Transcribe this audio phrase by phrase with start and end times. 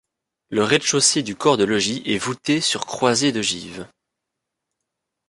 [0.49, 3.87] Le rez-de-chaussée du corps de logis est voûté sur croisée d'ogives.